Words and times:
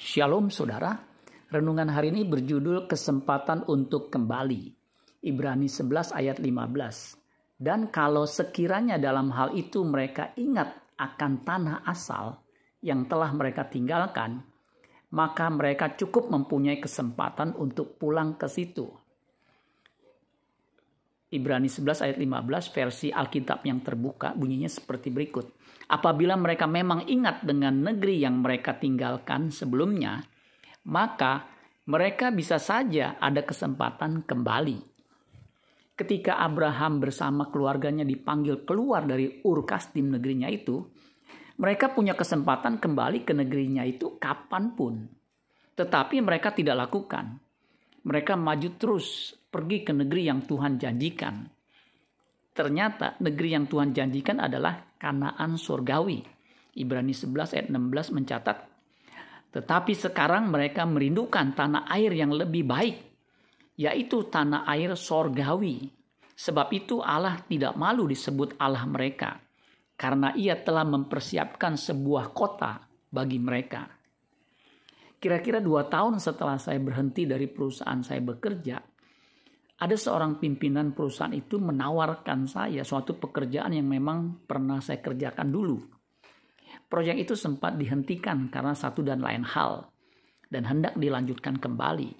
Shalom 0.00 0.48
saudara, 0.48 0.96
renungan 1.52 1.92
hari 1.92 2.08
ini 2.08 2.24
berjudul 2.24 2.88
kesempatan 2.88 3.68
untuk 3.68 4.08
kembali. 4.08 4.72
Ibrani 5.28 5.68
11 5.68 6.16
ayat 6.16 6.40
15. 6.40 7.60
Dan 7.60 7.92
kalau 7.92 8.24
sekiranya 8.24 8.96
dalam 8.96 9.28
hal 9.28 9.52
itu 9.52 9.84
mereka 9.84 10.32
ingat 10.40 10.96
akan 10.96 11.44
tanah 11.44 11.84
asal 11.84 12.40
yang 12.80 13.04
telah 13.12 13.28
mereka 13.36 13.68
tinggalkan, 13.68 14.40
maka 15.12 15.52
mereka 15.52 15.92
cukup 15.92 16.32
mempunyai 16.32 16.80
kesempatan 16.80 17.52
untuk 17.60 18.00
pulang 18.00 18.40
ke 18.40 18.48
situ. 18.48 18.88
Ibrani 21.30 21.70
11 21.70 22.10
ayat 22.10 22.18
15 22.18 22.74
versi 22.74 23.08
Alkitab 23.14 23.62
yang 23.62 23.86
terbuka 23.86 24.34
bunyinya 24.34 24.66
seperti 24.66 25.14
berikut. 25.14 25.46
Apabila 25.90 26.34
mereka 26.34 26.66
memang 26.66 27.06
ingat 27.06 27.46
dengan 27.46 27.86
negeri 27.86 28.18
yang 28.18 28.42
mereka 28.42 28.74
tinggalkan 28.74 29.54
sebelumnya, 29.54 30.22
maka 30.90 31.46
mereka 31.86 32.34
bisa 32.34 32.58
saja 32.58 33.18
ada 33.22 33.46
kesempatan 33.46 34.26
kembali. 34.26 34.90
Ketika 35.94 36.42
Abraham 36.42 36.98
bersama 36.98 37.46
keluarganya 37.50 38.02
dipanggil 38.02 38.66
keluar 38.66 39.06
dari 39.06 39.42
Ur 39.46 39.62
Kasdim 39.62 40.10
negerinya 40.10 40.50
itu, 40.50 40.82
mereka 41.60 41.92
punya 41.92 42.16
kesempatan 42.16 42.80
kembali 42.80 43.22
ke 43.22 43.36
negerinya 43.36 43.84
itu 43.86 44.18
kapan 44.18 44.72
pun. 44.74 45.06
Tetapi 45.76 46.18
mereka 46.24 46.50
tidak 46.56 46.88
lakukan. 46.88 47.38
Mereka 48.00 48.32
maju 48.32 48.68
terus 48.80 49.36
pergi 49.50 49.82
ke 49.82 49.92
negeri 49.92 50.22
yang 50.30 50.46
Tuhan 50.46 50.78
janjikan. 50.78 51.44
Ternyata 52.54 53.18
negeri 53.18 53.48
yang 53.58 53.66
Tuhan 53.66 53.90
janjikan 53.90 54.38
adalah 54.38 54.78
Kanaan 54.94 55.58
surgawi. 55.58 56.22
Ibrani 56.70 57.10
11 57.10 57.56
ayat 57.58 57.66
16 57.66 58.14
mencatat, 58.14 58.58
tetapi 59.50 59.92
sekarang 59.98 60.54
mereka 60.54 60.86
merindukan 60.86 61.50
tanah 61.50 61.90
air 61.90 62.14
yang 62.14 62.30
lebih 62.30 62.62
baik, 62.62 62.96
yaitu 63.74 64.30
tanah 64.30 64.62
air 64.70 64.94
sorgawi. 64.94 65.90
Sebab 66.38 66.70
itu 66.70 67.02
Allah 67.02 67.42
tidak 67.50 67.74
malu 67.74 68.06
disebut 68.06 68.54
Allah 68.62 68.86
mereka, 68.86 69.42
karena 69.98 70.30
ia 70.38 70.54
telah 70.56 70.86
mempersiapkan 70.86 71.74
sebuah 71.74 72.30
kota 72.30 72.86
bagi 73.10 73.42
mereka. 73.42 73.90
Kira-kira 75.20 75.58
dua 75.60 75.84
tahun 75.90 76.16
setelah 76.22 76.56
saya 76.56 76.80
berhenti 76.80 77.28
dari 77.28 77.44
perusahaan 77.50 78.00
saya 78.00 78.24
bekerja, 78.24 78.78
ada 79.80 79.96
seorang 79.96 80.36
pimpinan 80.36 80.92
perusahaan 80.92 81.32
itu 81.32 81.56
menawarkan 81.56 82.44
saya 82.44 82.84
suatu 82.84 83.16
pekerjaan 83.16 83.72
yang 83.72 83.88
memang 83.88 84.44
pernah 84.44 84.76
saya 84.84 85.00
kerjakan 85.00 85.48
dulu. 85.48 85.80
Proyek 86.84 87.24
itu 87.24 87.32
sempat 87.32 87.80
dihentikan 87.80 88.52
karena 88.52 88.76
satu 88.76 89.00
dan 89.00 89.24
lain 89.24 89.40
hal 89.40 89.88
dan 90.52 90.68
hendak 90.68 91.00
dilanjutkan 91.00 91.56
kembali. 91.56 92.12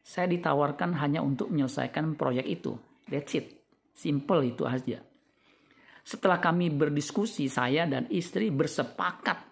Saya 0.00 0.32
ditawarkan 0.32 0.96
hanya 0.96 1.20
untuk 1.20 1.52
menyelesaikan 1.52 2.16
proyek 2.16 2.48
itu. 2.48 2.72
That's 3.04 3.36
it. 3.36 3.60
Simple 3.92 4.48
itu 4.48 4.64
aja. 4.64 5.04
Setelah 6.00 6.40
kami 6.40 6.72
berdiskusi, 6.72 7.52
saya 7.52 7.84
dan 7.84 8.08
istri 8.08 8.48
bersepakat 8.48 9.44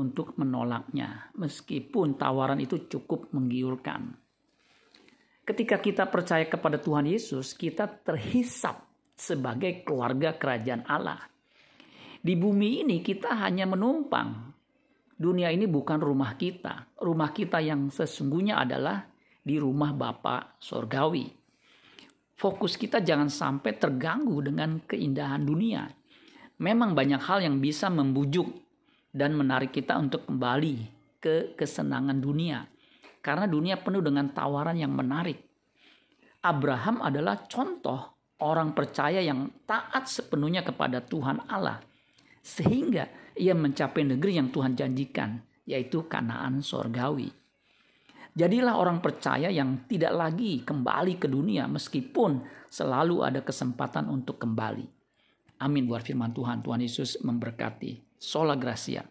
untuk 0.00 0.32
menolaknya, 0.40 1.28
meskipun 1.36 2.16
tawaran 2.16 2.56
itu 2.56 2.88
cukup 2.88 3.28
menggiurkan. 3.36 4.16
Ketika 5.50 5.82
kita 5.82 6.06
percaya 6.06 6.46
kepada 6.46 6.78
Tuhan 6.78 7.10
Yesus, 7.10 7.58
kita 7.58 7.90
terhisap 7.90 8.86
sebagai 9.18 9.82
keluarga 9.82 10.38
kerajaan 10.38 10.86
Allah. 10.86 11.26
Di 12.22 12.38
bumi 12.38 12.86
ini 12.86 13.02
kita 13.02 13.34
hanya 13.34 13.66
menumpang. 13.66 14.46
Dunia 15.18 15.50
ini 15.50 15.66
bukan 15.66 15.98
rumah 15.98 16.38
kita. 16.38 16.94
Rumah 17.02 17.34
kita 17.34 17.58
yang 17.58 17.90
sesungguhnya 17.90 18.62
adalah 18.62 19.02
di 19.42 19.58
rumah 19.58 19.90
Bapa 19.90 20.54
Sorgawi. 20.62 21.26
Fokus 22.38 22.78
kita 22.78 23.02
jangan 23.02 23.26
sampai 23.26 23.74
terganggu 23.74 24.38
dengan 24.46 24.78
keindahan 24.86 25.42
dunia. 25.42 25.90
Memang 26.62 26.94
banyak 26.94 27.26
hal 27.26 27.42
yang 27.42 27.58
bisa 27.58 27.90
membujuk 27.90 28.54
dan 29.10 29.34
menarik 29.34 29.74
kita 29.74 29.98
untuk 29.98 30.30
kembali 30.30 30.86
ke 31.18 31.58
kesenangan 31.58 32.22
dunia 32.22 32.70
karena 33.20 33.46
dunia 33.48 33.80
penuh 33.80 34.00
dengan 34.00 34.32
tawaran 34.32 34.76
yang 34.76 34.92
menarik. 34.92 35.38
Abraham 36.40 37.04
adalah 37.04 37.44
contoh 37.44 38.16
orang 38.40 38.72
percaya 38.72 39.20
yang 39.20 39.64
taat 39.68 40.08
sepenuhnya 40.08 40.64
kepada 40.64 41.04
Tuhan 41.04 41.44
Allah, 41.48 41.84
sehingga 42.40 43.36
ia 43.36 43.52
mencapai 43.52 44.08
negeri 44.08 44.40
yang 44.40 44.48
Tuhan 44.48 44.72
janjikan, 44.72 45.36
yaitu 45.68 46.08
Kanaan 46.08 46.64
sorgawi. 46.64 47.28
Jadilah 48.30 48.78
orang 48.78 49.04
percaya 49.04 49.52
yang 49.52 49.84
tidak 49.90 50.14
lagi 50.16 50.62
kembali 50.62 51.18
ke 51.18 51.26
dunia 51.26 51.66
meskipun 51.66 52.40
selalu 52.70 53.26
ada 53.26 53.42
kesempatan 53.42 54.06
untuk 54.06 54.38
kembali. 54.38 54.86
Amin 55.60 55.84
buat 55.84 56.00
firman 56.00 56.32
Tuhan. 56.32 56.64
Tuhan 56.64 56.80
Yesus 56.80 57.20
memberkati. 57.20 58.16
Sola 58.16 58.56
Gracia. 58.56 59.04